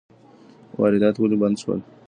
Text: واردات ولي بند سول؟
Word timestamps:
واردات 0.79 1.15
ولي 1.19 1.35
بند 1.41 1.55
سول؟ 1.61 1.79